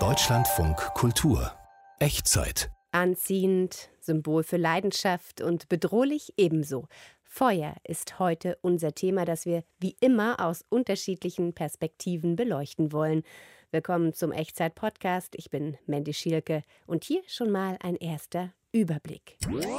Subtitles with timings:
[0.00, 1.52] Deutschlandfunk Kultur
[2.00, 6.88] Echtzeit Anziehend, Symbol für Leidenschaft und bedrohlich ebenso.
[7.22, 13.22] Feuer ist heute unser Thema, das wir wie immer aus unterschiedlichen Perspektiven beleuchten wollen.
[13.70, 15.36] Willkommen zum Echtzeit-Podcast.
[15.36, 19.36] Ich bin Mandy Schielke und hier schon mal ein erster Überblick.
[19.40, 19.78] Feuer,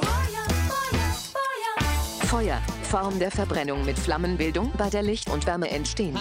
[2.26, 6.18] Form der Verbrennung mit Flammenbildung, bei der Licht und Wärme entstehen.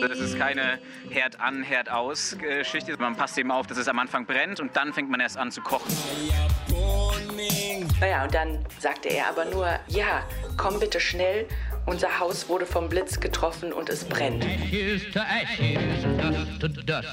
[0.00, 0.78] Das ist keine
[1.08, 2.94] Herd an, Herd aus Geschichte.
[2.98, 5.50] Man passt eben auf, dass es am Anfang brennt und dann fängt man erst an
[5.50, 5.90] zu kochen.
[7.98, 10.22] Naja, und dann sagte er aber nur, ja,
[10.58, 11.48] komm bitte schnell,
[11.86, 14.44] unser Haus wurde vom Blitz getroffen und es brennt.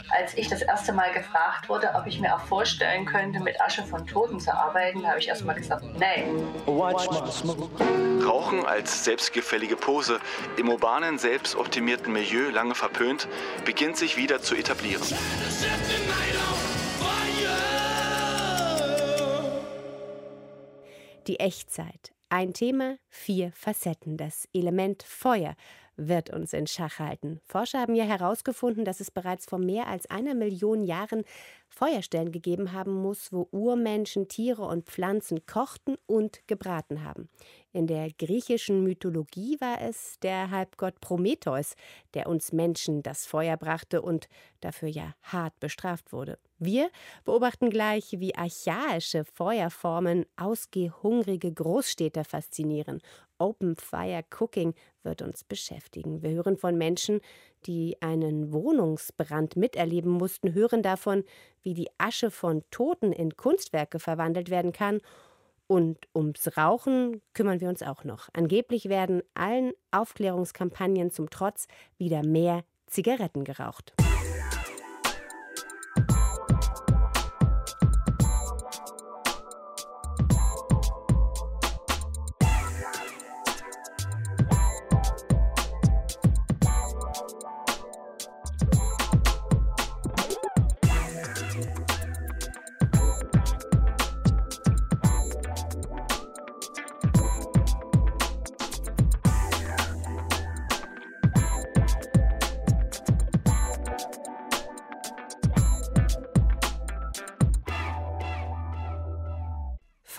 [0.09, 3.83] Als ich das erste Mal gefragt wurde, ob ich mir auch vorstellen könnte, mit Asche
[3.83, 6.43] von Toten zu arbeiten, habe ich erst mal gesagt, nein.
[8.25, 10.19] Rauchen als selbstgefällige Pose,
[10.57, 13.27] im urbanen, selbstoptimierten Milieu lange verpönt,
[13.65, 15.03] beginnt sich wieder zu etablieren.
[21.27, 22.11] Die Echtzeit.
[22.35, 24.17] Ein Thema, vier Facetten.
[24.17, 25.55] Das Element Feuer
[25.97, 27.39] wird uns in Schach halten.
[27.45, 31.25] Forscher haben ja herausgefunden, dass es bereits vor mehr als einer Million Jahren
[31.69, 37.29] Feuerstellen gegeben haben muss, wo Urmenschen Tiere und Pflanzen kochten und gebraten haben.
[37.75, 41.73] In der griechischen Mythologie war es der Halbgott Prometheus,
[42.13, 44.29] der uns Menschen das Feuer brachte und
[44.61, 46.37] dafür ja hart bestraft wurde.
[46.59, 46.91] Wir
[47.25, 53.01] beobachten gleich, wie archaische Feuerformen ausgehungrige Großstädter faszinieren.
[53.39, 56.21] Open Fire Cooking wird uns beschäftigen.
[56.21, 57.21] Wir hören von Menschen,
[57.65, 61.23] die einen Wohnungsbrand miterleben mussten, hören davon,
[61.63, 65.01] wie die Asche von Toten in Kunstwerke verwandelt werden kann
[65.73, 68.29] und ums Rauchen kümmern wir uns auch noch.
[68.33, 71.65] Angeblich werden allen Aufklärungskampagnen zum Trotz
[71.97, 73.95] wieder mehr Zigaretten geraucht.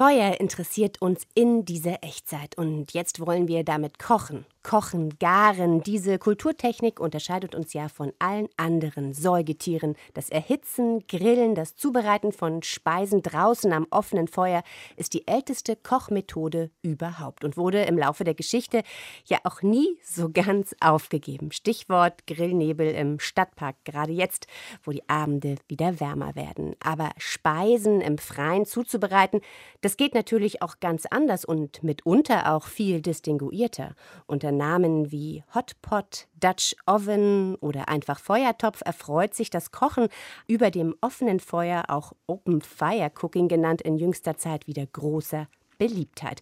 [0.05, 4.45] Feuer interessiert uns in dieser Echtzeit und jetzt wollen wir damit kochen.
[4.65, 5.83] Kochen, Garen.
[5.83, 9.95] Diese Kulturtechnik unterscheidet uns ja von allen anderen Säugetieren.
[10.15, 14.63] Das Erhitzen, Grillen, das Zubereiten von Speisen draußen am offenen Feuer
[14.97, 18.83] ist die älteste Kochmethode überhaupt und wurde im Laufe der Geschichte
[19.27, 21.53] ja auch nie so ganz aufgegeben.
[21.53, 24.47] Stichwort Grillnebel im Stadtpark, gerade jetzt,
[24.83, 26.75] wo die Abende wieder wärmer werden.
[26.83, 29.43] Aber Speisen im Freien zuzubereiten,
[29.83, 33.95] das geht natürlich auch ganz anders und mitunter auch viel distinguierter.
[34.27, 40.09] Unter Namen wie Hotpot, Dutch Oven oder einfach Feuertopf erfreut sich das Kochen
[40.47, 46.41] über dem offenen Feuer, auch Open Fire Cooking genannt, in jüngster Zeit wieder großer Beliebtheit.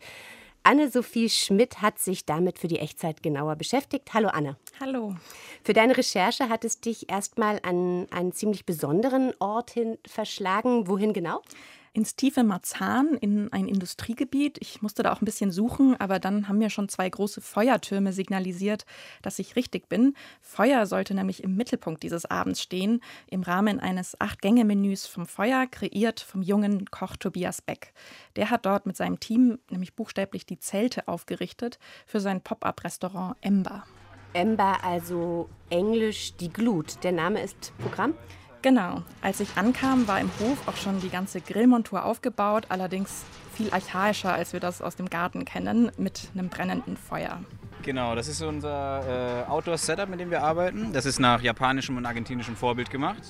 [0.64, 4.14] Anne-Sophie Schmidt hat sich damit für die Echtzeit genauer beschäftigt.
[4.14, 4.56] Hallo Anne.
[4.78, 5.16] Hallo.
[5.64, 10.86] Für deine Recherche hat es dich erstmal an einen ziemlich besonderen Ort hin verschlagen.
[10.86, 11.42] Wohin genau?
[11.92, 14.58] Ins tiefe Marzahn in ein Industriegebiet.
[14.60, 18.12] Ich musste da auch ein bisschen suchen, aber dann haben mir schon zwei große Feuertürme
[18.12, 18.86] signalisiert,
[19.20, 20.14] dass ich richtig bin.
[20.40, 26.20] Feuer sollte nämlich im Mittelpunkt dieses Abends stehen, im Rahmen eines Acht-Gänge-Menüs vom Feuer, kreiert
[26.20, 27.92] vom jungen Koch Tobias Beck.
[28.36, 33.84] Der hat dort mit seinem Team nämlich buchstäblich die Zelte aufgerichtet für sein Pop-up-Restaurant Ember.
[34.32, 37.04] Ember, also englisch die Glut.
[37.04, 38.14] Der Name ist Programm?
[38.62, 39.02] Genau.
[39.20, 43.24] Als ich ankam, war im Hof auch schon die ganze Grillmontur aufgebaut, allerdings
[43.54, 47.40] viel archaischer, als wir das aus dem Garten kennen, mit einem brennenden Feuer.
[47.82, 50.92] Genau, das ist unser äh, Outdoor-Setup, mit dem wir arbeiten.
[50.92, 53.22] Das ist nach japanischem und argentinischem Vorbild gemacht.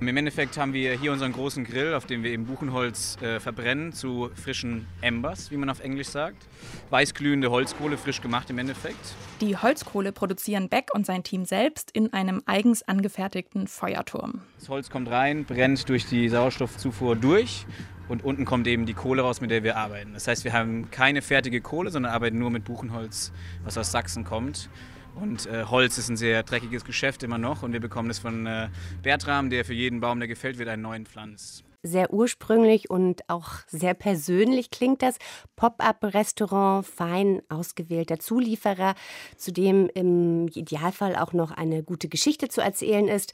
[0.00, 3.92] Im Endeffekt haben wir hier unseren großen Grill, auf dem wir eben Buchenholz äh, verbrennen
[3.92, 6.46] zu frischen Embers, wie man auf Englisch sagt.
[6.90, 9.16] Weißglühende Holzkohle, frisch gemacht im Endeffekt.
[9.40, 14.42] Die Holzkohle produzieren Beck und sein Team selbst in einem eigens angefertigten Feuerturm.
[14.60, 17.66] Das Holz kommt rein, brennt durch die Sauerstoffzufuhr durch
[18.08, 20.12] und unten kommt eben die Kohle raus, mit der wir arbeiten.
[20.14, 23.32] Das heißt, wir haben keine fertige Kohle, sondern arbeiten nur mit Buchenholz,
[23.64, 24.70] was aus Sachsen kommt.
[25.20, 28.46] Und äh, Holz ist ein sehr dreckiges Geschäft immer noch und wir bekommen es von
[28.46, 28.68] äh,
[29.02, 31.64] Bertram, der für jeden Baum, der gefällt wird, einen neuen pflanzt.
[31.84, 35.16] Sehr ursprünglich und auch sehr persönlich klingt das.
[35.54, 38.96] Pop-up-Restaurant, fein ausgewählter Zulieferer,
[39.36, 43.32] zu dem im Idealfall auch noch eine gute Geschichte zu erzählen ist.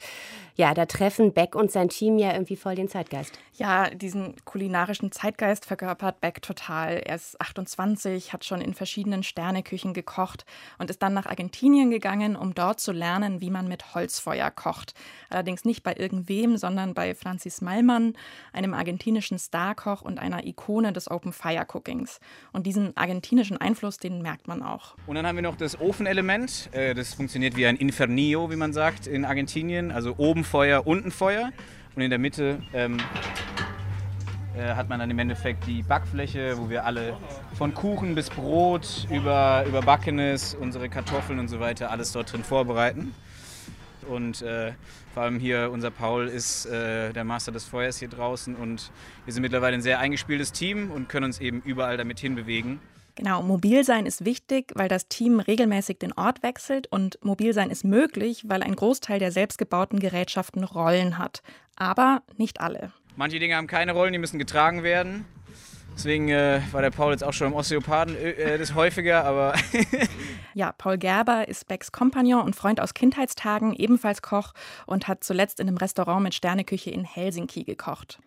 [0.55, 3.37] Ja, da treffen Beck und sein Team ja irgendwie voll den Zeitgeist.
[3.53, 6.97] Ja, diesen kulinarischen Zeitgeist verkörpert Beck total.
[6.97, 10.45] Er ist 28, hat schon in verschiedenen Sterneküchen gekocht
[10.77, 14.93] und ist dann nach Argentinien gegangen, um dort zu lernen, wie man mit Holzfeuer kocht.
[15.29, 18.13] Allerdings nicht bei irgendwem, sondern bei Francis Mallmann,
[18.53, 22.19] einem argentinischen Starkoch und einer Ikone des Open Fire Cookings.
[22.51, 24.95] Und diesen argentinischen Einfluss, den merkt man auch.
[25.07, 26.69] Und dann haben wir noch das Ofenelement.
[26.71, 29.91] Äh, das funktioniert wie ein Infernillo, wie man sagt, in Argentinien.
[29.91, 31.51] Also oben Feuer, unten Feuer.
[31.95, 32.97] Und in der Mitte ähm,
[34.57, 37.17] äh, hat man dann im Endeffekt die Backfläche, wo wir alle
[37.57, 42.43] von Kuchen bis Brot über, über Backenes, unsere Kartoffeln und so weiter alles dort drin
[42.43, 43.13] vorbereiten.
[44.07, 44.73] Und äh,
[45.13, 48.91] vor allem hier unser Paul ist äh, der Master des Feuers hier draußen und
[49.25, 52.79] wir sind mittlerweile ein sehr eingespieltes Team und können uns eben überall damit hinbewegen.
[53.15, 57.69] Genau, mobil sein ist wichtig, weil das Team regelmäßig den Ort wechselt und mobil sein
[57.69, 61.41] ist möglich, weil ein Großteil der selbstgebauten Gerätschaften Rollen hat.
[61.77, 62.91] Aber nicht alle.
[63.15, 65.23] Manche Dinge haben keine Rollen, die müssen getragen werden.
[65.95, 69.53] Deswegen äh, war der Paul jetzt auch schon im Osteopathen äh, äh das häufiger, aber.
[70.53, 74.53] ja, Paul Gerber ist Becks Kompagnon und Freund aus Kindheitstagen, ebenfalls Koch
[74.85, 78.19] und hat zuletzt in einem Restaurant mit Sterneküche in Helsinki gekocht.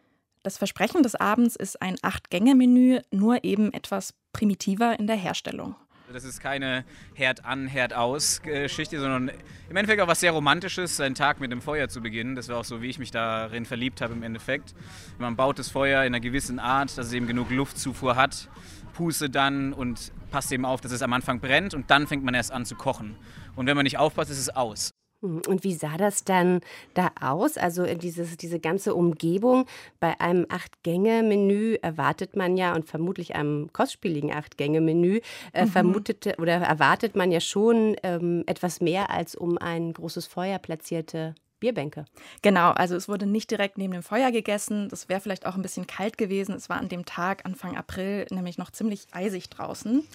[0.42, 5.76] Das Versprechen des Abends ist ein Acht-Gänge-Menü, nur eben etwas primitiver in der Herstellung.
[6.10, 9.30] Das ist keine Herd an, Herd aus Geschichte, sondern
[9.68, 12.34] im Endeffekt auch was sehr Romantisches, seinen Tag mit dem Feuer zu beginnen.
[12.34, 14.74] Das war auch so, wie ich mich darin verliebt habe im Endeffekt.
[15.18, 18.48] Man baut das Feuer in einer gewissen Art, dass es eben genug Luftzufuhr hat,
[18.94, 22.32] puste dann und passt eben auf, dass es am Anfang brennt und dann fängt man
[22.32, 23.16] erst an zu kochen.
[23.54, 24.90] Und wenn man nicht aufpasst, ist es aus.
[25.20, 26.60] Hm, und wie sah das dann
[26.94, 27.56] da aus?
[27.56, 29.66] Also äh, dieses, diese ganze Umgebung.
[30.00, 35.20] Bei einem Acht-Gänge-Menü erwartet man ja, und vermutlich einem kostspieligen Acht-Gänge-Menü,
[35.52, 35.70] äh, mhm.
[35.70, 41.34] vermutete oder erwartet man ja schon ähm, etwas mehr als um ein großes Feuer platzierte
[41.60, 42.04] Bierbänke.
[42.42, 44.88] Genau, also es wurde nicht direkt neben dem Feuer gegessen.
[44.88, 46.54] Das wäre vielleicht auch ein bisschen kalt gewesen.
[46.54, 50.06] Es war an dem Tag, Anfang April, nämlich noch ziemlich eisig draußen.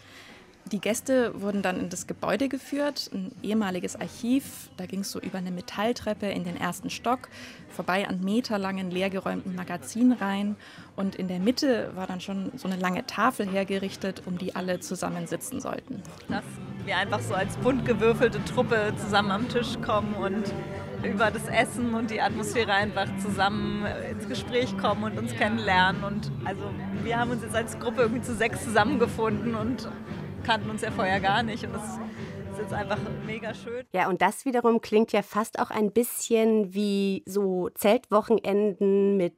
[0.71, 4.69] Die Gäste wurden dann in das Gebäude geführt, ein ehemaliges Archiv.
[4.77, 7.27] Da ging es so über eine Metalltreppe in den ersten Stock,
[7.69, 10.55] vorbei an meterlangen leergeräumten Magazinreihen.
[10.95, 14.79] Und in der Mitte war dann schon so eine lange Tafel hergerichtet, um die alle
[14.79, 16.01] zusammen sitzen sollten.
[16.29, 16.43] Dass
[16.85, 20.53] wir einfach so als bunt gewürfelte Truppe zusammen am Tisch kommen und
[21.03, 26.03] über das Essen und die Atmosphäre einfach zusammen ins Gespräch kommen und uns kennenlernen.
[26.03, 26.61] Und also
[27.03, 29.89] wir haben uns jetzt als Gruppe irgendwie zu sechs zusammengefunden und
[30.43, 31.63] kannten uns ja vorher gar nicht.
[31.63, 33.85] Und das ist jetzt einfach mega schön.
[33.93, 39.35] Ja, und das wiederum klingt ja fast auch ein bisschen wie so Zeltwochenenden mit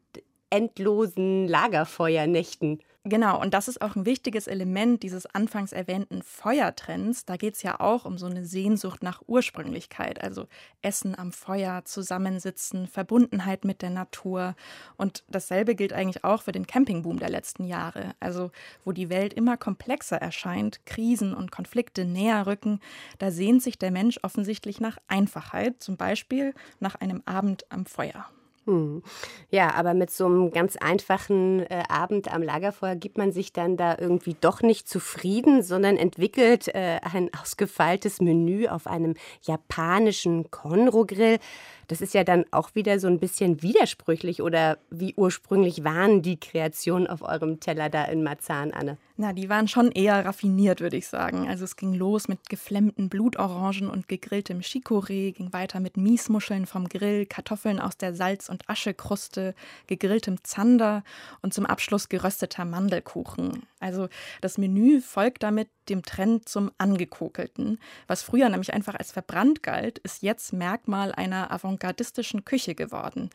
[0.49, 2.79] endlosen Lagerfeuernächten.
[3.07, 7.23] Genau, und das ist auch ein wichtiges Element dieses anfangs erwähnten Feuertrends.
[7.23, 10.47] Da geht es ja auch um so eine Sehnsucht nach Ursprünglichkeit, also
[10.81, 14.55] Essen am Feuer, Zusammensitzen, Verbundenheit mit der Natur.
[14.97, 18.49] Und dasselbe gilt eigentlich auch für den Campingboom der letzten Jahre, also
[18.83, 22.79] wo die Welt immer komplexer erscheint, Krisen und Konflikte näher rücken.
[23.19, 28.25] Da sehnt sich der Mensch offensichtlich nach Einfachheit, zum Beispiel nach einem Abend am Feuer.
[28.65, 29.03] Hm.
[29.51, 33.77] Ja, aber mit so einem ganz einfachen äh, Abend am Lagerfeuer gibt man sich dann
[33.77, 39.13] da irgendwie doch nicht zufrieden, sondern entwickelt äh, ein ausgefeiltes Menü auf einem
[39.43, 41.37] japanischen Konro-Grill.
[41.87, 46.39] Das ist ja dann auch wieder so ein bisschen widersprüchlich oder wie ursprünglich waren die
[46.39, 48.97] Kreationen auf eurem Teller da in Marzahn, Anne?
[49.17, 51.47] Na, die waren schon eher raffiniert, würde ich sagen.
[51.47, 56.89] Also es ging los mit geflemmten Blutorangen und gegrilltem Chicorée, ging weiter mit Miesmuscheln vom
[56.89, 59.55] Grill, Kartoffeln aus der Salz- und Aschekruste,
[59.87, 61.03] gegrilltem Zander
[61.41, 63.63] und zum Abschluss gerösteter Mandelkuchen.
[63.79, 64.09] Also
[64.41, 67.79] das Menü folgt damit dem Trend zum Angekokelten.
[68.07, 73.29] Was früher nämlich einfach als verbrannt galt, ist jetzt Merkmal einer avantgardistischen Küche geworden.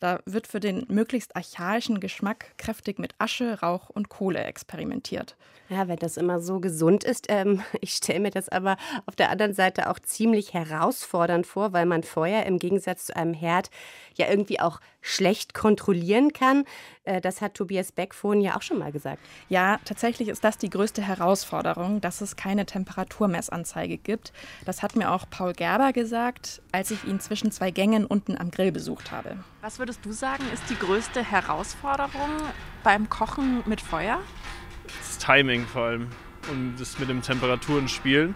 [0.00, 5.36] Da wird für den möglichst archaischen Geschmack kräftig mit Asche, Rauch und Kohle experimentiert.
[5.70, 9.30] Ja, wenn das immer so gesund ist, ähm, ich stelle mir das aber auf der
[9.30, 13.70] anderen Seite auch ziemlich herausfordernd vor, weil man Feuer im Gegensatz zu einem Herd
[14.16, 16.64] ja irgendwie auch schlecht kontrollieren kann.
[17.04, 19.20] Äh, das hat Tobias Beck vorhin ja auch schon mal gesagt.
[19.50, 24.32] Ja, tatsächlich ist das die größte Herausforderung, dass es keine Temperaturmessanzeige gibt.
[24.64, 28.50] Das hat mir auch Paul Gerber gesagt, als ich ihn zwischen zwei Gängen unten am
[28.50, 29.36] Grill besucht habe.
[29.60, 32.30] Was würdest du sagen, ist die größte Herausforderung
[32.82, 34.20] beim Kochen mit Feuer?
[34.86, 36.08] Das Timing vor allem
[36.50, 38.34] und das mit dem Temperaturen spielen.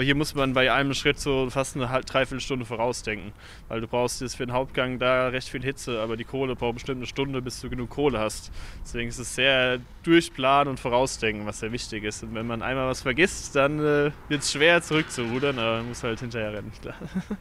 [0.00, 3.32] Hier muss man bei einem Schritt so fast eine Dreiviertelstunde vorausdenken,
[3.66, 6.74] weil du brauchst jetzt für den Hauptgang da recht viel Hitze, aber die Kohle braucht
[6.74, 8.52] bestimmt eine Stunde, bis du genug Kohle hast.
[8.84, 12.22] Deswegen ist es sehr durchplanen und vorausdenken, was sehr wichtig ist.
[12.22, 16.04] Und wenn man einmal was vergisst, dann äh, wird es schwer zurückzurudern, aber man muss
[16.04, 16.94] halt hinterher rennen, klar.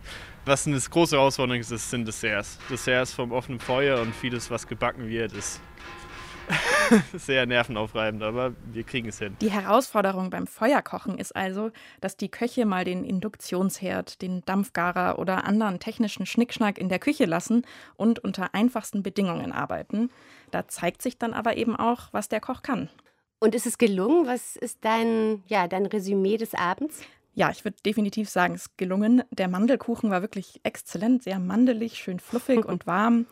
[0.45, 2.57] Was eine große Herausforderung ist, sind Desserts.
[2.69, 5.59] Desserts vom offenen Feuer und vieles, was gebacken wird, ist
[7.13, 9.35] sehr nervenaufreibend, aber wir kriegen es hin.
[9.41, 15.45] Die Herausforderung beim Feuerkochen ist also, dass die Köche mal den Induktionsherd, den Dampfgarer oder
[15.45, 20.09] anderen technischen Schnickschnack in der Küche lassen und unter einfachsten Bedingungen arbeiten.
[20.51, 22.89] Da zeigt sich dann aber eben auch, was der Koch kann.
[23.39, 24.25] Und ist es gelungen?
[24.25, 27.01] Was ist dein, ja, dein Resümee des Abends?
[27.35, 29.21] Ja, ich würde definitiv sagen, es ist gelungen.
[29.29, 33.27] Der Mandelkuchen war wirklich exzellent, sehr mandelig, schön fluffig und warm.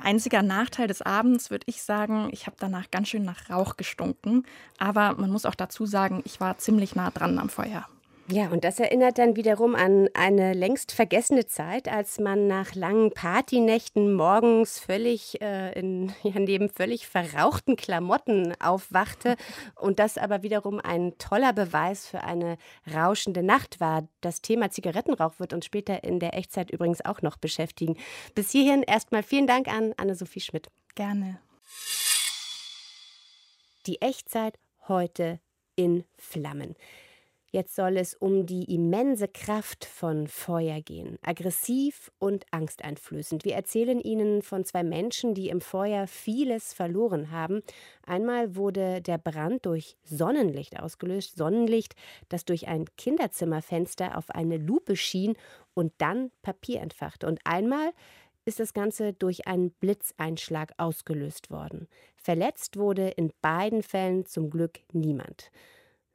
[0.00, 4.44] Einziger Nachteil des Abends würde ich sagen, ich habe danach ganz schön nach Rauch gestunken.
[4.78, 7.86] Aber man muss auch dazu sagen, ich war ziemlich nah dran am Feuer.
[8.32, 13.10] Ja, und das erinnert dann wiederum an eine längst vergessene Zeit, als man nach langen
[13.10, 19.36] Partynächten morgens völlig äh, in ja, neben völlig verrauchten Klamotten aufwachte.
[19.74, 22.56] Und das aber wiederum ein toller Beweis für eine
[22.94, 24.06] rauschende Nacht war.
[24.20, 27.96] Das Thema Zigarettenrauch wird uns später in der Echtzeit übrigens auch noch beschäftigen.
[28.36, 30.68] Bis hierhin erstmal vielen Dank an Anne-Sophie Schmidt.
[30.94, 31.40] Gerne.
[33.86, 34.56] Die Echtzeit
[34.86, 35.40] heute
[35.74, 36.76] in Flammen.
[37.52, 43.44] Jetzt soll es um die immense Kraft von Feuer gehen, aggressiv und angsteinflößend.
[43.44, 47.62] Wir erzählen Ihnen von zwei Menschen, die im Feuer vieles verloren haben.
[48.06, 51.96] Einmal wurde der Brand durch Sonnenlicht ausgelöst, Sonnenlicht,
[52.28, 55.34] das durch ein Kinderzimmerfenster auf eine Lupe schien
[55.74, 57.26] und dann Papier entfachte.
[57.26, 57.90] Und einmal
[58.44, 61.88] ist das Ganze durch einen Blitzeinschlag ausgelöst worden.
[62.16, 65.50] Verletzt wurde in beiden Fällen zum Glück niemand.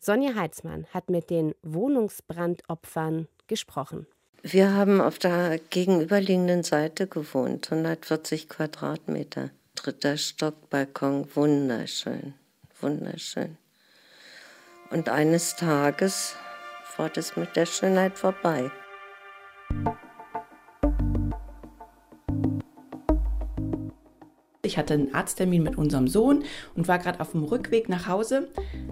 [0.05, 4.05] Sonja Heitzmann hat mit den Wohnungsbrandopfern gesprochen.
[4.43, 9.49] Wir haben auf der gegenüberliegenden Seite gewohnt, 140 Quadratmeter.
[9.73, 12.35] Dritter Stock, Balkon, wunderschön,
[12.79, 13.57] wunderschön.
[14.91, 16.35] Und eines Tages
[16.97, 18.69] war das mit der Schönheit vorbei.
[24.65, 26.43] Ich hatte einen Arzttermin mit unserem Sohn
[26.75, 28.49] und war gerade auf dem Rückweg nach Hause,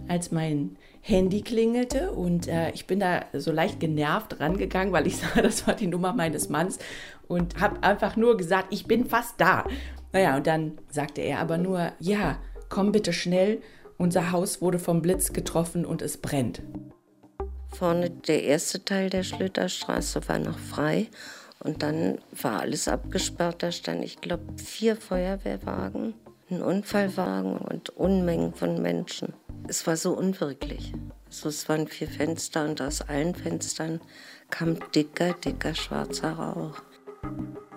[0.08, 5.18] als mein Handy klingelte und äh, ich bin da so leicht genervt rangegangen, weil ich
[5.36, 6.80] sah, das war die Nummer meines Manns
[7.28, 9.66] und habe einfach nur gesagt, ich bin fast da.
[10.14, 12.38] Naja, und dann sagte er aber nur, ja,
[12.70, 13.62] komm bitte schnell,
[13.98, 16.62] unser Haus wurde vom Blitz getroffen und es brennt.
[17.70, 21.08] Vorne der erste Teil der Schlüterstraße war noch frei
[21.64, 23.64] und dann war alles abgesperrt.
[23.64, 26.14] Da standen, ich glaube, vier Feuerwehrwagen,
[26.50, 29.34] ein Unfallwagen und Unmengen von Menschen
[29.68, 30.94] es war so unwirklich.
[31.30, 34.02] So, es waren vier Fenster und aus allen Fenstern
[34.50, 36.82] kam dicker, dicker schwarzer Rauch.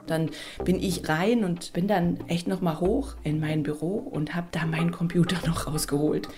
[0.06, 0.30] Dann
[0.64, 4.48] bin ich rein und bin dann echt noch mal hoch in mein Büro und habe
[4.52, 6.28] da meinen Computer noch rausgeholt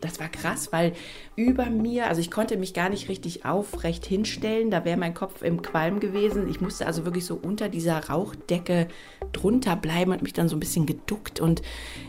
[0.00, 0.92] das war krass, weil
[1.36, 5.42] über mir, also ich konnte mich gar nicht richtig aufrecht hinstellen, da wäre mein Kopf
[5.42, 6.48] im Qualm gewesen.
[6.48, 8.88] Ich musste also wirklich so unter dieser Rauchdecke
[9.32, 11.62] drunter bleiben und mich dann so ein bisschen geduckt und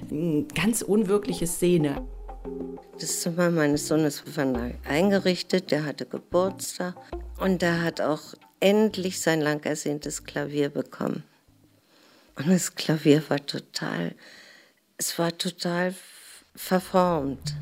[0.10, 2.06] eine ganz unwirkliche Szene.
[3.00, 6.96] Das Zimmer meines Sohnes war eingerichtet, der hatte Geburtstag
[7.40, 11.24] und der hat auch endlich sein lang ersehntes Klavier bekommen.
[12.36, 14.16] Und das Klavier war total,
[14.98, 15.94] es war total
[16.56, 17.56] verformt.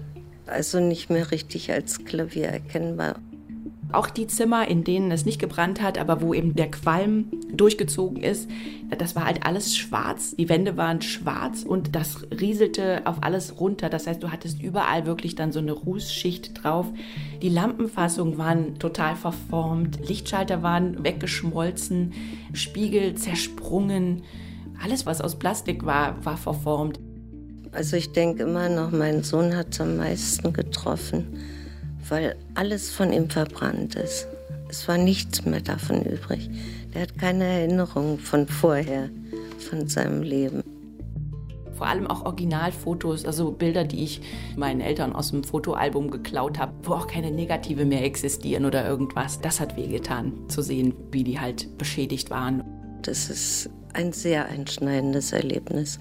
[0.45, 3.15] Also nicht mehr richtig als Klavier erkennbar.
[3.91, 8.21] Auch die Zimmer, in denen es nicht gebrannt hat, aber wo eben der Qualm durchgezogen
[8.21, 8.47] ist,
[8.95, 10.35] das war halt alles schwarz.
[10.35, 13.89] Die Wände waren schwarz und das rieselte auf alles runter.
[13.89, 16.85] Das heißt, du hattest überall wirklich dann so eine Rußschicht drauf.
[17.41, 22.13] Die Lampenfassungen waren total verformt, Lichtschalter waren weggeschmolzen,
[22.53, 24.21] Spiegel zersprungen.
[24.83, 26.99] Alles, was aus Plastik war, war verformt.
[27.71, 31.39] Also ich denke immer noch, mein Sohn hat es am meisten getroffen,
[32.07, 34.27] weil alles von ihm verbrannt ist.
[34.69, 36.49] Es war nichts mehr davon übrig.
[36.93, 39.09] Der hat keine Erinnerung von vorher,
[39.69, 40.63] von seinem Leben.
[41.75, 44.21] Vor allem auch Originalfotos, also Bilder, die ich
[44.57, 49.39] meinen Eltern aus dem Fotoalbum geklaut habe, wo auch keine Negative mehr existieren oder irgendwas.
[49.39, 52.63] Das hat wehgetan, zu sehen, wie die halt beschädigt waren.
[53.01, 55.99] Das ist ein sehr einschneidendes Erlebnis.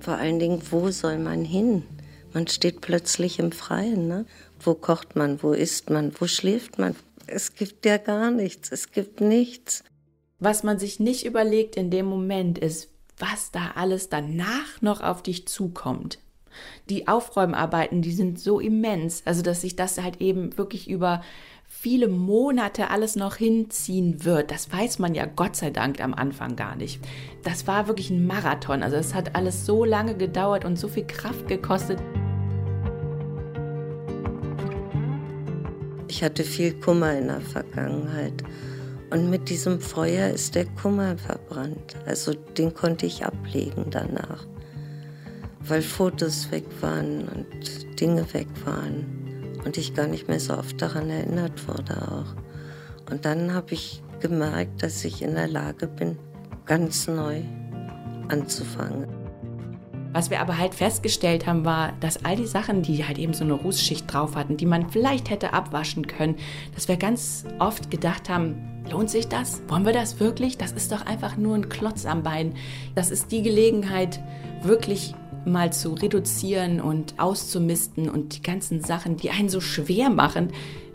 [0.00, 1.84] Vor allen Dingen, wo soll man hin?
[2.32, 4.08] Man steht plötzlich im Freien.
[4.08, 4.26] Ne?
[4.58, 5.42] Wo kocht man?
[5.42, 6.12] Wo isst man?
[6.18, 6.96] Wo schläft man?
[7.26, 8.72] Es gibt ja gar nichts.
[8.72, 9.84] Es gibt nichts.
[10.38, 12.88] Was man sich nicht überlegt in dem Moment ist,
[13.18, 16.18] was da alles danach noch auf dich zukommt.
[16.88, 21.22] Die Aufräumarbeiten, die sind so immens, also dass sich das halt eben wirklich über
[21.72, 24.50] viele Monate alles noch hinziehen wird.
[24.50, 27.00] Das weiß man ja Gott sei Dank am Anfang gar nicht.
[27.44, 28.82] Das war wirklich ein Marathon.
[28.82, 31.98] Also es hat alles so lange gedauert und so viel Kraft gekostet.
[36.08, 38.42] Ich hatte viel Kummer in der Vergangenheit.
[39.10, 41.96] Und mit diesem Feuer ist der Kummer verbrannt.
[42.04, 44.44] Also den konnte ich ablegen danach.
[45.60, 49.19] Weil Fotos weg waren und Dinge weg waren
[49.64, 53.10] und ich gar nicht mehr so oft daran erinnert wurde auch.
[53.10, 56.18] Und dann habe ich gemerkt, dass ich in der Lage bin,
[56.66, 57.42] ganz neu
[58.28, 59.06] anzufangen.
[60.12, 63.44] Was wir aber halt festgestellt haben, war, dass all die Sachen, die halt eben so
[63.44, 66.36] eine Rußschicht drauf hatten, die man vielleicht hätte abwaschen können,
[66.74, 69.62] dass wir ganz oft gedacht haben, lohnt sich das?
[69.68, 70.58] Wollen wir das wirklich?
[70.58, 72.54] Das ist doch einfach nur ein Klotz am Bein.
[72.96, 74.20] Das ist die Gelegenheit,
[74.62, 80.52] wirklich mal zu reduzieren und auszumisten und die ganzen Sachen, die einen so schwer machen,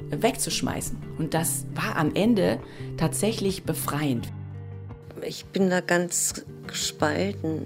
[0.10, 0.98] wegzuschmeißen.
[1.18, 2.60] Und das war am Ende
[2.98, 4.32] tatsächlich befreiend.
[5.25, 7.66] Ich bin da ganz gespalten,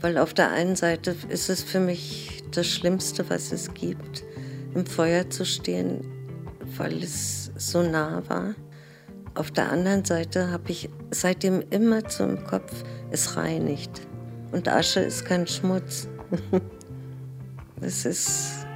[0.00, 4.24] weil auf der einen Seite ist es für mich das Schlimmste, was es gibt,
[4.74, 6.00] im Feuer zu stehen,
[6.76, 8.54] weil es so nah war.
[9.34, 12.72] Auf der anderen Seite habe ich seitdem immer zum Kopf,
[13.10, 14.00] es reinigt.
[14.52, 16.08] Und Asche ist kein Schmutz.
[17.82, 18.66] Es ist,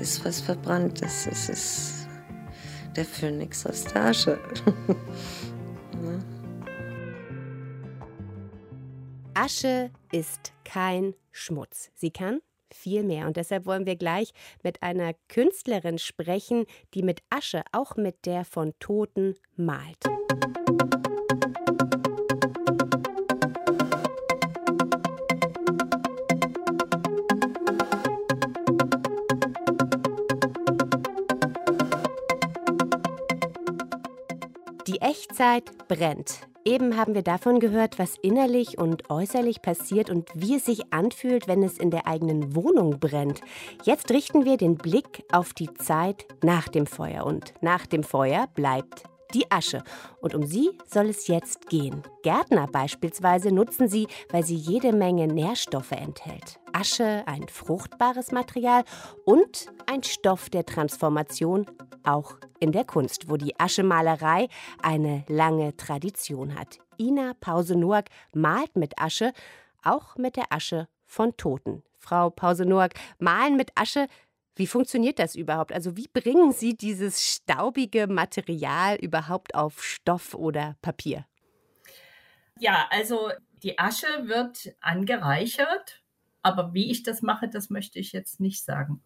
[0.00, 1.26] ist was Verbranntes.
[1.26, 2.08] Es ist
[2.96, 4.38] der Phönix aus der Asche.
[9.34, 11.90] Asche ist kein Schmutz.
[11.94, 12.40] Sie kann
[12.72, 13.26] viel mehr.
[13.26, 16.64] Und deshalb wollen wir gleich mit einer Künstlerin sprechen,
[16.94, 20.17] die mit Asche, auch mit der von Toten, malt.
[35.18, 36.46] Echtzeit brennt.
[36.64, 41.48] Eben haben wir davon gehört, was innerlich und äußerlich passiert und wie es sich anfühlt,
[41.48, 43.40] wenn es in der eigenen Wohnung brennt.
[43.82, 47.26] Jetzt richten wir den Blick auf die Zeit nach dem Feuer.
[47.26, 49.02] Und nach dem Feuer bleibt
[49.34, 49.82] die Asche.
[50.20, 52.02] Und um sie soll es jetzt gehen.
[52.22, 56.60] Gärtner beispielsweise nutzen sie, weil sie jede Menge Nährstoffe enthält.
[56.72, 58.84] Asche ein fruchtbares Material
[59.24, 61.66] und ein Stoff der Transformation,
[62.04, 64.48] auch in der Kunst, wo die Aschemalerei
[64.82, 66.78] eine lange Tradition hat.
[66.98, 69.32] Ina Pause-Noack malt mit Asche,
[69.82, 71.82] auch mit der Asche von Toten.
[71.98, 74.08] Frau Pause-Noack, malen mit Asche,
[74.56, 75.72] wie funktioniert das überhaupt?
[75.72, 81.26] Also wie bringen Sie dieses staubige Material überhaupt auf Stoff oder Papier?
[82.58, 83.30] Ja, also
[83.62, 86.02] die Asche wird angereichert,
[86.42, 89.00] aber wie ich das mache, das möchte ich jetzt nicht sagen.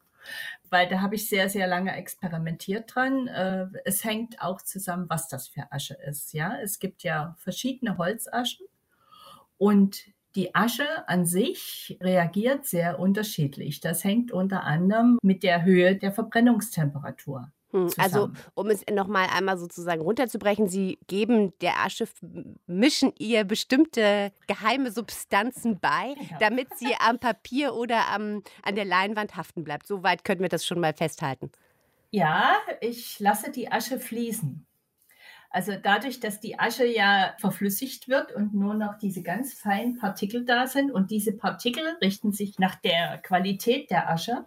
[0.71, 3.29] Weil da habe ich sehr, sehr lange experimentiert dran.
[3.29, 6.33] Äh, es hängt auch zusammen, was das für Asche ist.
[6.33, 8.67] Ja, es gibt ja verschiedene Holzaschen
[9.59, 13.81] und die Asche an sich reagiert sehr unterschiedlich.
[13.81, 17.53] Das hängt unter anderem mit der Höhe der Verbrennungstemperatur.
[17.73, 22.07] Hm, also, um es nochmal einmal sozusagen runterzubrechen, Sie geben der Asche,
[22.67, 26.39] mischen ihr bestimmte geheime Substanzen bei, ja.
[26.39, 29.87] damit sie am Papier oder am, an der Leinwand haften bleibt.
[29.87, 31.51] Soweit können wir das schon mal festhalten.
[32.11, 34.67] Ja, ich lasse die Asche fließen.
[35.49, 40.45] Also dadurch, dass die Asche ja verflüssigt wird und nur noch diese ganz feinen Partikel
[40.45, 44.47] da sind und diese Partikel richten sich nach der Qualität der Asche.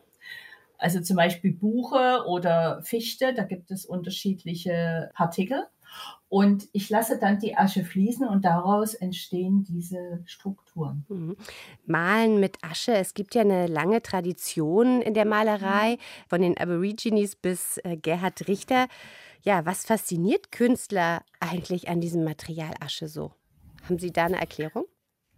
[0.78, 5.64] Also zum Beispiel Buche oder Fichte, da gibt es unterschiedliche Partikel.
[6.28, 11.06] Und ich lasse dann die Asche fließen und daraus entstehen diese Strukturen.
[11.08, 11.38] Mhm.
[11.86, 12.94] Malen mit Asche.
[12.94, 16.00] Es gibt ja eine lange Tradition in der Malerei, mhm.
[16.28, 18.88] von den Aborigines bis äh, Gerhard Richter.
[19.44, 23.32] Ja, was fasziniert Künstler eigentlich an diesem Material Asche so?
[23.84, 24.86] Haben Sie da eine Erklärung?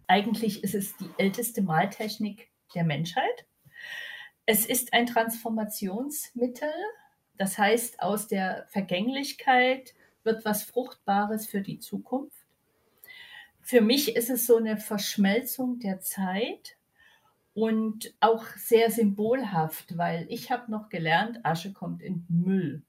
[0.06, 3.46] Eigentlich ist es die älteste Maltechnik der Menschheit.
[4.50, 6.72] Es ist ein Transformationsmittel.
[7.36, 12.46] Das heißt, aus der Vergänglichkeit wird was Fruchtbares für die Zukunft.
[13.60, 16.78] Für mich ist es so eine Verschmelzung der Zeit
[17.52, 22.82] und auch sehr symbolhaft, weil ich habe noch gelernt, Asche kommt in Müll.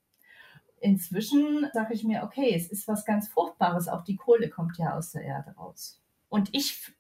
[0.80, 3.90] Inzwischen sage ich mir, okay, es ist was ganz Fruchtbares.
[3.90, 6.02] Auch die Kohle kommt ja aus der Erde raus.
[6.30, 6.94] Und ich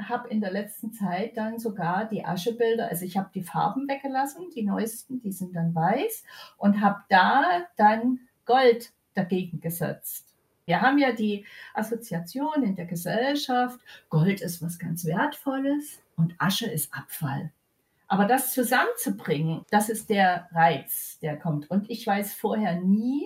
[0.00, 4.50] habe in der letzten Zeit dann sogar die Aschebilder, also ich habe die Farben weggelassen,
[4.54, 6.24] die neuesten, die sind dann weiß
[6.56, 10.34] und habe da dann Gold dagegen gesetzt.
[10.66, 13.78] Wir haben ja die Assoziation in der Gesellschaft,
[14.08, 17.52] Gold ist was ganz Wertvolles und Asche ist Abfall.
[18.06, 21.70] Aber das zusammenzubringen, das ist der Reiz, der kommt.
[21.70, 23.24] Und ich weiß vorher nie,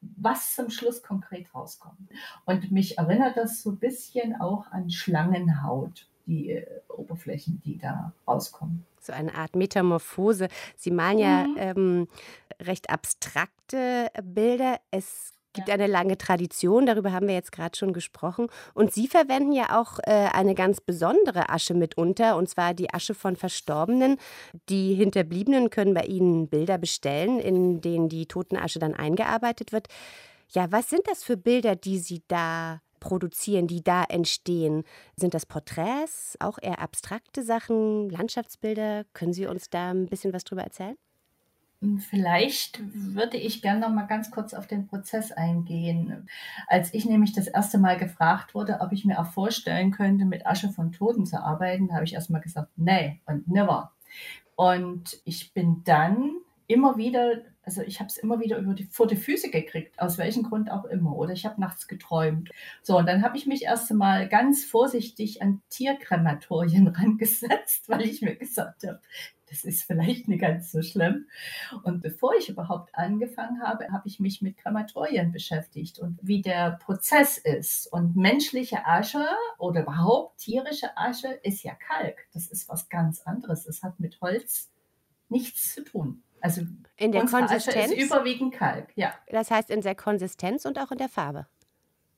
[0.00, 2.08] was zum Schluss konkret rauskommt.
[2.46, 8.12] Und mich erinnert das so ein bisschen auch an Schlangenhaut, die äh, Oberflächen, die da
[8.26, 8.84] rauskommen.
[9.00, 10.48] So eine Art Metamorphose.
[10.76, 11.56] Sie malen ja mhm.
[11.58, 12.08] ähm,
[12.60, 14.78] recht abstrakte Bilder.
[14.90, 15.74] Es gibt ja.
[15.74, 18.48] eine lange Tradition, darüber haben wir jetzt gerade schon gesprochen.
[18.74, 23.14] Und Sie verwenden ja auch äh, eine ganz besondere Asche mitunter, und zwar die Asche
[23.14, 24.18] von Verstorbenen.
[24.68, 29.88] Die Hinterbliebenen können bei Ihnen Bilder bestellen, in denen die Totenasche dann eingearbeitet wird.
[30.50, 34.84] Ja, was sind das für Bilder, die Sie da produzieren, die da entstehen?
[35.16, 39.04] Sind das Porträts, auch eher abstrakte Sachen, Landschaftsbilder?
[39.14, 40.96] Können Sie uns da ein bisschen was drüber erzählen?
[41.98, 46.28] Vielleicht würde ich gerne noch mal ganz kurz auf den Prozess eingehen.
[46.66, 50.46] Als ich nämlich das erste Mal gefragt wurde, ob ich mir auch vorstellen könnte, mit
[50.46, 53.92] Asche von Toten zu arbeiten, habe ich erst mal gesagt, nee und never.
[54.56, 56.32] Und ich bin dann
[56.66, 60.18] immer wieder, also ich habe es immer wieder über die, vor die Füße gekriegt, aus
[60.18, 61.16] welchem Grund auch immer.
[61.16, 62.50] Oder ich habe nachts geträumt.
[62.82, 68.22] So, und dann habe ich mich erst einmal ganz vorsichtig an Tierkrematorien rangesetzt, weil ich
[68.22, 69.00] mir gesagt habe,
[69.50, 71.26] das ist vielleicht nicht ganz so schlimm.
[71.82, 76.78] Und bevor ich überhaupt angefangen habe, habe ich mich mit Krematorien beschäftigt und wie der
[76.82, 77.92] Prozess ist.
[77.92, 79.26] Und menschliche Asche
[79.58, 82.28] oder überhaupt tierische Asche ist ja Kalk.
[82.32, 83.64] Das ist was ganz anderes.
[83.64, 84.70] Das hat mit Holz
[85.28, 86.22] nichts zu tun.
[86.40, 86.62] Also
[86.96, 89.14] in der Konsistenz Asche ist überwiegend Kalk, ja.
[89.28, 91.46] Das heißt in der Konsistenz und auch in der Farbe.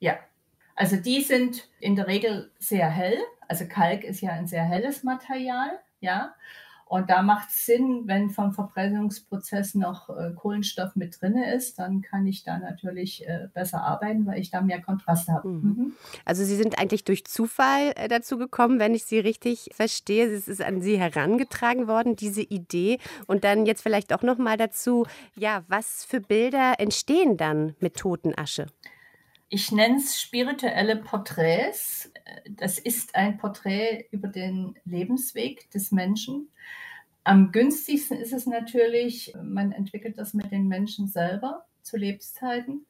[0.01, 0.19] Ja.
[0.75, 3.19] Also die sind in der Regel sehr hell.
[3.49, 6.35] Also Kalk ist ja ein sehr helles Material, ja.
[6.93, 12.03] Und da macht es Sinn, wenn vom Verbrennungsprozess noch äh, Kohlenstoff mit drin ist, dann
[12.03, 15.49] kann ich da natürlich äh, besser arbeiten, weil ich da mehr Kontrast habe.
[15.49, 15.63] Mhm.
[15.63, 15.93] Mhm.
[16.27, 20.27] Also Sie sind eigentlich durch Zufall äh, dazu gekommen, wenn ich Sie richtig verstehe.
[20.27, 22.99] Es ist an Sie herangetragen worden, diese Idee.
[23.27, 27.97] Und dann jetzt vielleicht auch noch mal dazu, ja, was für Bilder entstehen dann mit
[27.97, 28.67] Totenasche?
[29.55, 32.11] Ich nenne es spirituelle Porträts.
[32.49, 36.49] Das ist ein Porträt über den Lebensweg des Menschen.
[37.23, 42.87] Am günstigsten ist es natürlich, man entwickelt das mit den Menschen selber zu Lebzeiten.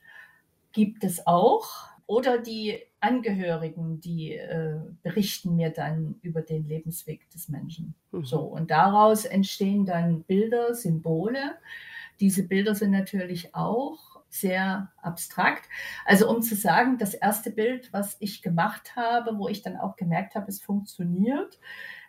[0.71, 1.69] Gibt es auch.
[2.07, 7.97] Oder die Angehörigen, die äh, berichten mir dann über den Lebensweg des Menschen.
[8.13, 8.25] Mhm.
[8.25, 11.57] So, und daraus entstehen dann Bilder, Symbole.
[12.21, 15.69] Diese Bilder sind natürlich auch sehr abstrakt.
[16.07, 19.97] Also um zu sagen, das erste Bild, was ich gemacht habe, wo ich dann auch
[19.97, 21.61] gemerkt habe, es funktioniert,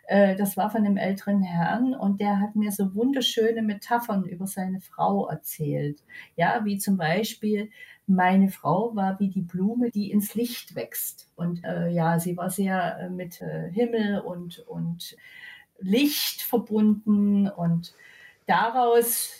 [0.06, 4.46] äh, das war von einem älteren Herrn und der hat mir so wunderschöne Metaphern über
[4.46, 6.02] seine Frau erzählt.
[6.34, 7.70] Ja, wie zum Beispiel,
[8.06, 11.30] meine Frau war wie die Blume, die ins Licht wächst.
[11.36, 15.16] Und äh, ja, sie war sehr äh, mit äh, Himmel und, und
[15.78, 17.94] Licht verbunden und
[18.46, 19.32] daraus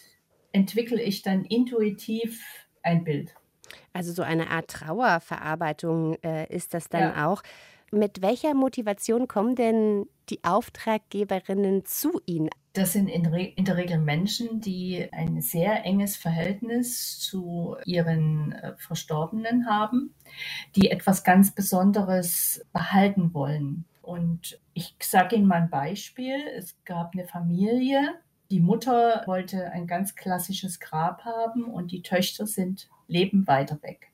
[0.52, 3.34] entwickle ich dann intuitiv ein Bild.
[3.92, 7.26] Also so eine Art Trauerverarbeitung äh, ist das dann ja.
[7.26, 7.42] auch.
[7.90, 12.50] Mit welcher Motivation kommen denn die Auftraggeberinnen zu Ihnen?
[12.72, 18.74] Das sind in, in, der Regel Menschen, die ein sehr enges Verhältnis zu ihren äh,
[18.78, 20.12] Verstorbenen haben,
[20.74, 23.84] die etwas ganz Besonderes behalten wollen.
[24.02, 26.34] Und ich sage Ihnen mal ein Beispiel.
[26.56, 28.14] Es gab eine Familie,
[28.50, 34.10] die Mutter wollte ein ganz klassisches Grab haben und die Töchter sind leben weiter weg.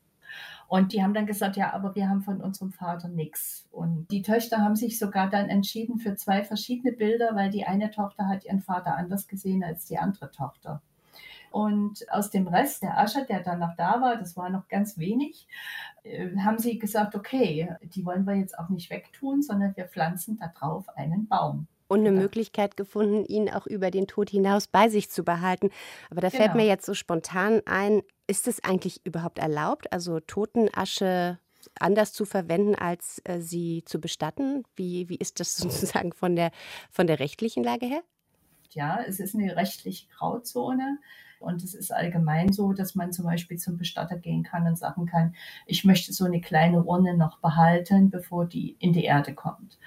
[0.67, 3.67] Und die haben dann gesagt, ja, aber wir haben von unserem Vater nichts.
[3.71, 7.91] Und die Töchter haben sich sogar dann entschieden für zwei verschiedene Bilder, weil die eine
[7.91, 10.81] Tochter hat ihren Vater anders gesehen als die andere Tochter.
[11.51, 14.97] Und aus dem Rest der Asche, der dann noch da war, das war noch ganz
[14.97, 15.45] wenig,
[16.03, 20.37] äh, haben sie gesagt, okay, die wollen wir jetzt auch nicht wegtun, sondern wir pflanzen
[20.37, 24.87] da drauf einen Baum und eine Möglichkeit gefunden, ihn auch über den Tod hinaus bei
[24.87, 25.71] sich zu behalten.
[26.09, 26.43] Aber da genau.
[26.43, 31.37] fällt mir jetzt so spontan ein, ist es eigentlich überhaupt erlaubt, also Totenasche
[31.79, 34.63] anders zu verwenden, als äh, sie zu bestatten?
[34.77, 36.51] Wie, wie ist das sozusagen von der,
[36.91, 38.03] von der rechtlichen Lage her?
[38.69, 40.97] Ja, es ist eine rechtliche Grauzone.
[41.41, 45.05] Und es ist allgemein so, dass man zum Beispiel zum Bestatter gehen kann und sagen
[45.05, 49.77] kann, ich möchte so eine kleine Urne noch behalten, bevor die in die Erde kommt.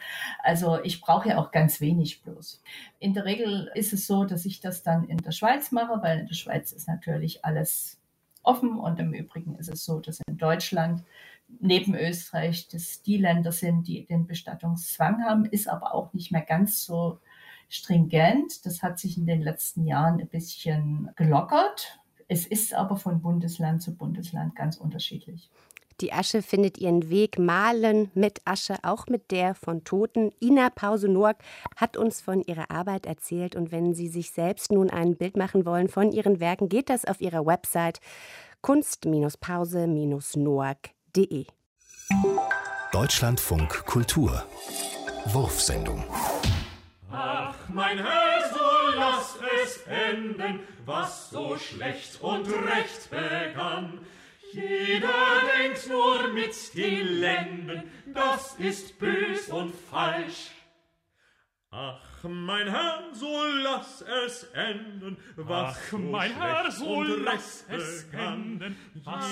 [0.43, 2.63] Also ich brauche ja auch ganz wenig bloß.
[2.99, 6.21] In der Regel ist es so, dass ich das dann in der Schweiz mache, weil
[6.21, 7.99] in der Schweiz ist natürlich alles
[8.43, 11.03] offen und im Übrigen ist es so, dass in Deutschland
[11.61, 16.43] neben Österreich das die Länder sind, die den Bestattungszwang haben, ist aber auch nicht mehr
[16.43, 17.21] ganz so
[17.75, 18.65] stringent.
[18.67, 22.01] Das hat sich in den letzten Jahren ein bisschen gelockert.
[22.29, 25.51] Es ist aber von Bundesland zu Bundesland ganz unterschiedlich.
[26.01, 30.33] Die Asche findet ihren Weg malen mit Asche, auch mit der von Toten.
[30.41, 31.37] Ina Pause-Noack
[31.77, 33.55] hat uns von ihrer Arbeit erzählt.
[33.55, 37.05] Und wenn Sie sich selbst nun ein Bild machen wollen von Ihren Werken, geht das
[37.05, 38.01] auf Ihrer Website
[38.63, 41.47] kunst-pause-noack.de.
[42.93, 44.45] Deutschlandfunk Kultur
[45.27, 46.03] Wurfsendung
[47.17, 54.01] Ach, mein Herr, so lass es enden, was so schlecht und recht begann.
[54.53, 55.13] Jeder
[55.57, 60.51] denkt nur mit den Lenden, das ist bös und falsch.
[61.71, 68.77] Ach, mein Herr, so lass es enden, was Ach, mein Herr, so lass es enden,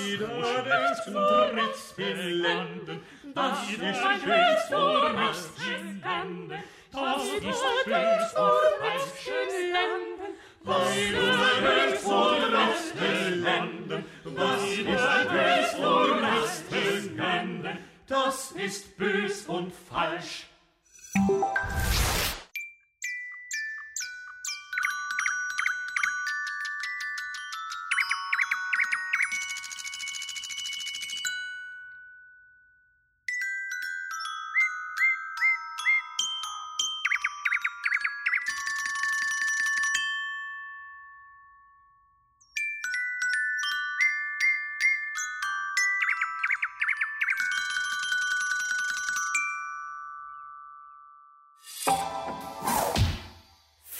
[0.06, 0.28] jeder
[0.62, 3.00] denkt nur mit den Lenden,
[3.34, 6.81] das ist bös und recht.
[6.92, 9.32] Das ist bös und recht.
[10.64, 11.22] Was du
[11.62, 14.60] willst, so lass es enden, was
[15.76, 20.46] so lass es enden, das ist bös und falsch.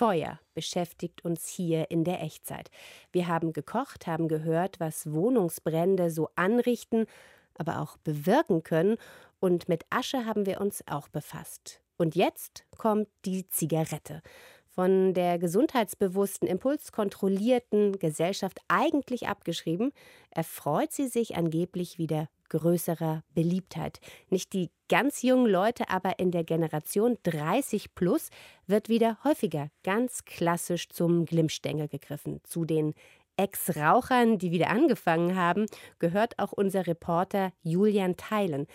[0.03, 2.73] Feuer beschäftigt uns hier in der Echtzeit.
[3.13, 7.07] Wir haben gekocht, haben gehört, was Wohnungsbrände so anrichten,
[7.55, 8.97] aber auch bewirken können,
[9.39, 11.81] und mit Asche haben wir uns auch befasst.
[11.99, 14.23] Und jetzt kommt die Zigarette.
[14.67, 19.93] Von der gesundheitsbewussten, impulskontrollierten Gesellschaft eigentlich abgeschrieben,
[20.31, 23.99] erfreut sie sich angeblich wieder größerer Beliebtheit.
[24.29, 28.29] Nicht die ganz jungen Leute, aber in der Generation 30 plus
[28.67, 32.41] wird wieder häufiger ganz klassisch zum Glimmstängel gegriffen.
[32.45, 32.93] Zu den
[33.39, 35.67] Ex-Rauchern, die wieder angefangen haben,
[35.99, 38.67] gehört auch unser Reporter Julian Theilen.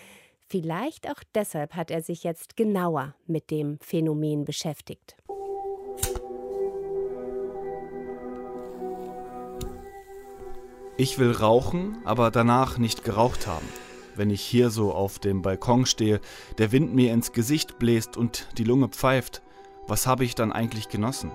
[0.49, 5.15] Vielleicht auch deshalb hat er sich jetzt genauer mit dem Phänomen beschäftigt.
[10.99, 13.67] Ich will rauchen, aber danach nicht geraucht haben.
[14.15, 16.19] Wenn ich hier so auf dem Balkon stehe,
[16.57, 19.43] der Wind mir ins Gesicht bläst und die Lunge pfeift,
[19.85, 21.29] was habe ich dann eigentlich genossen?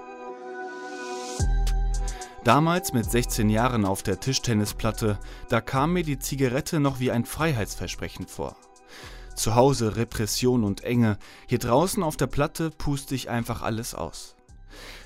[2.42, 7.24] Damals mit 16 Jahren auf der Tischtennisplatte, da kam mir die Zigarette noch wie ein
[7.24, 8.56] Freiheitsversprechen vor.
[9.36, 14.34] Zu Hause Repression und Enge, hier draußen auf der Platte puste ich einfach alles aus.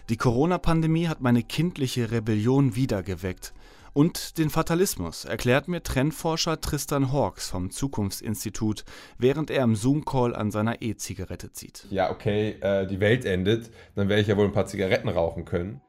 [0.08, 3.52] Die Corona-Pandemie hat meine kindliche Rebellion wiedergeweckt
[3.96, 8.84] und den Fatalismus erklärt mir Trendforscher Tristan Hawks vom Zukunftsinstitut,
[9.16, 11.86] während er im Zoom-Call an seiner E-Zigarette zieht.
[11.88, 15.46] Ja, okay, äh, die Welt endet, dann werde ich ja wohl ein paar Zigaretten rauchen
[15.46, 15.80] können.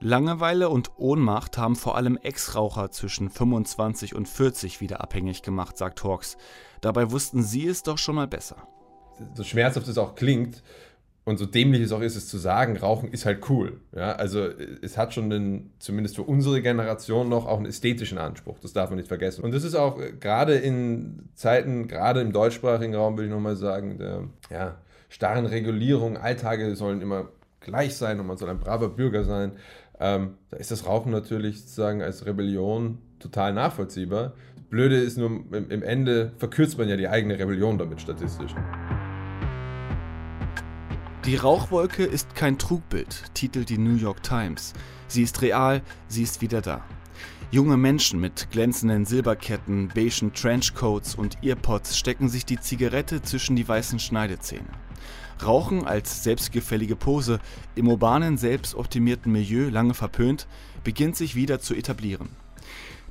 [0.00, 6.02] Langeweile und Ohnmacht haben vor allem Ex-Raucher zwischen 25 und 40 wieder abhängig gemacht, sagt
[6.04, 6.38] Hawks.
[6.80, 8.56] Dabei wussten sie es doch schon mal besser.
[9.34, 10.62] So schmerzhaft es auch klingt,
[11.24, 13.80] und so dämlich es auch ist, es zu sagen, Rauchen ist halt cool.
[13.94, 14.48] Ja, also
[14.82, 18.58] es hat schon einen, zumindest für unsere Generation noch auch einen ästhetischen Anspruch.
[18.58, 19.44] Das darf man nicht vergessen.
[19.44, 23.54] Und das ist auch äh, gerade in Zeiten, gerade im deutschsprachigen Raum, würde ich nochmal
[23.54, 27.28] sagen, der ja, starren Regulierung, Alltage sollen immer
[27.60, 29.52] gleich sein und man soll ein braver Bürger sein.
[30.00, 34.32] Ähm, da ist das Rauchen natürlich sozusagen als Rebellion total nachvollziehbar.
[34.56, 38.56] Das Blöde ist nur, im Ende verkürzt man ja die eigene Rebellion damit statistisch.
[41.24, 44.72] Die Rauchwolke ist kein Trugbild, titelt die New York Times.
[45.06, 46.84] Sie ist real, sie ist wieder da.
[47.52, 53.68] Junge Menschen mit glänzenden Silberketten, beigen Trenchcoats und Earpods stecken sich die Zigarette zwischen die
[53.68, 54.66] weißen Schneidezähne.
[55.44, 57.38] Rauchen als selbstgefällige Pose,
[57.76, 60.48] im urbanen, selbstoptimierten Milieu lange verpönt,
[60.82, 62.30] beginnt sich wieder zu etablieren.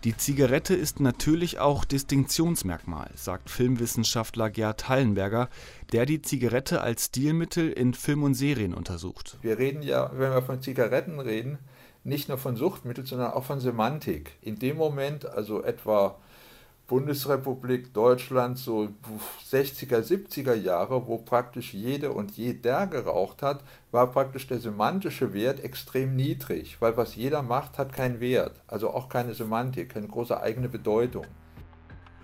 [0.04, 5.48] Die Zigarette ist natürlich auch Distinktionsmerkmal, sagt Filmwissenschaftler Gerd Hallenberger,
[5.92, 9.38] der die Zigarette als Stilmittel in Film und Serien untersucht.
[9.44, 11.60] Wir reden ja, wenn wir von Zigaretten reden,
[12.04, 14.32] nicht nur von Suchtmitteln, sondern auch von Semantik.
[14.42, 16.18] In dem Moment, also etwa
[16.92, 18.90] Bundesrepublik Deutschland so
[19.50, 25.64] 60er, 70er Jahre, wo praktisch jede und jeder geraucht hat, war praktisch der semantische Wert
[25.64, 30.38] extrem niedrig, weil was jeder macht, hat keinen Wert, also auch keine Semantik, keine große
[30.42, 31.26] eigene Bedeutung.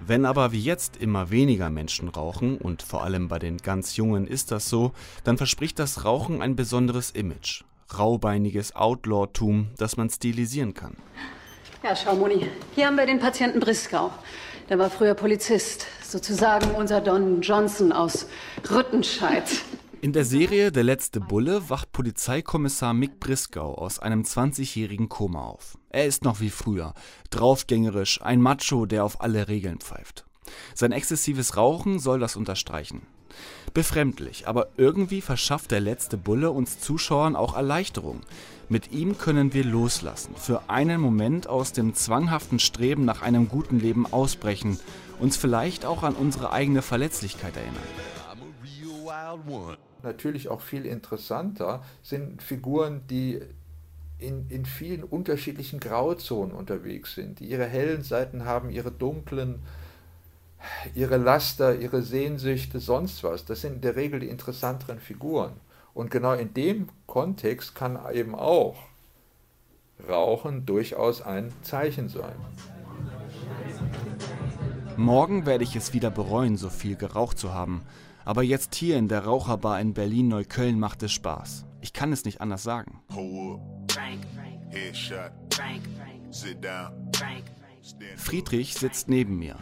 [0.06, 4.28] Wenn aber wie jetzt immer weniger Menschen rauchen, und vor allem bei den ganz Jungen
[4.28, 4.92] ist das so,
[5.24, 7.64] dann verspricht das Rauchen ein besonderes Image.
[7.98, 10.98] Raubeiniges Outlaw-Tum, das man stilisieren kann.
[11.84, 14.12] Ja, schau, Moni, hier haben wir den Patienten Brisgau.
[14.70, 18.28] Der war früher Polizist, sozusagen unser Don Johnson aus
[18.70, 19.44] Rüttenscheid.
[20.02, 25.78] In der Serie Der letzte Bulle wacht Polizeikommissar Mick Brisgau aus einem 20-jährigen Koma auf.
[25.90, 26.94] Er ist noch wie früher,
[27.30, 30.26] draufgängerisch, ein Macho, der auf alle Regeln pfeift.
[30.76, 33.04] Sein exzessives Rauchen soll das unterstreichen.
[33.74, 38.22] Befremdlich, aber irgendwie verschafft der letzte Bulle uns Zuschauern auch Erleichterung.
[38.70, 43.80] Mit ihm können wir loslassen, für einen Moment aus dem zwanghaften Streben nach einem guten
[43.80, 44.78] Leben ausbrechen,
[45.20, 47.78] uns vielleicht auch an unsere eigene Verletzlichkeit erinnern.
[50.04, 53.40] Natürlich auch viel interessanter sind Figuren, die
[54.20, 59.62] in, in vielen unterschiedlichen Grauzonen unterwegs sind, die ihre hellen Seiten haben, ihre dunklen,
[60.94, 63.46] ihre Laster, ihre Sehnsüchte, sonst was.
[63.46, 65.54] Das sind in der Regel die interessanteren Figuren.
[65.98, 68.76] Und genau in dem Kontext kann eben auch
[70.08, 72.36] Rauchen durchaus ein Zeichen sein.
[74.96, 77.82] Morgen werde ich es wieder bereuen, so viel geraucht zu haben.
[78.26, 81.66] Aber jetzt hier in der Raucherbar in Berlin-Neukölln macht es Spaß.
[81.82, 83.02] Ich kann es nicht anders sagen.
[88.18, 89.56] Friedrich sitzt neben mir.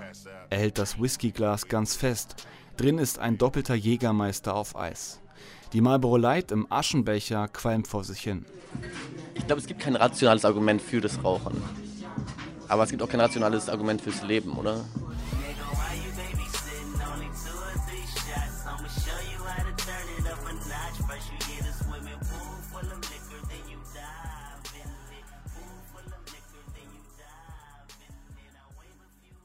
[0.50, 2.46] Er hält das Whiskyglas ganz fest.
[2.76, 5.22] Drin ist ein doppelter Jägermeister auf Eis.
[5.74, 8.46] Die Marlboro Light im Aschenbecher qualmt vor sich hin.
[9.34, 11.62] Ich glaube, es gibt kein rationales Argument für das Rauchen.
[12.68, 14.86] Aber es gibt auch kein rationales Argument fürs Leben, oder?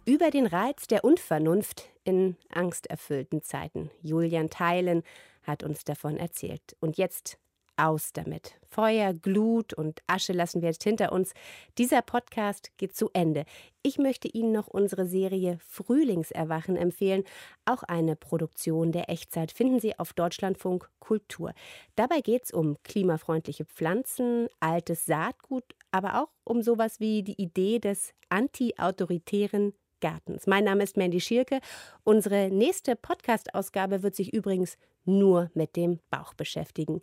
[0.07, 3.91] Über den Reiz der Unvernunft in angsterfüllten Zeiten.
[4.03, 5.03] Julian Theilen
[5.51, 6.77] hat uns davon erzählt.
[6.81, 7.39] Und jetzt
[7.81, 8.55] aus damit.
[8.69, 11.33] Feuer, Glut und Asche lassen wir jetzt hinter uns.
[11.79, 13.45] Dieser Podcast geht zu Ende.
[13.83, 17.25] Ich möchte Ihnen noch unsere Serie Frühlingserwachen empfehlen.
[17.65, 21.53] Auch eine Produktion der Echtzeit finden Sie auf Deutschlandfunk Kultur.
[21.97, 27.79] Dabei geht es um klimafreundliche Pflanzen, altes Saatgut, aber auch um sowas wie die Idee
[27.79, 30.47] des anti-autoritären Gartens.
[30.47, 31.61] Mein Name ist Mandy Schierke.
[32.05, 37.03] Unsere nächste Podcast-Ausgabe wird sich übrigens nur mit dem Bauch beschäftigen.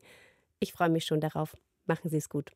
[0.59, 1.55] Ich freue mich schon darauf.
[1.85, 2.51] Machen Sie es gut.